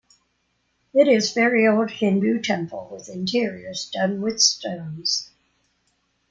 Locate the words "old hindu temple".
1.67-2.89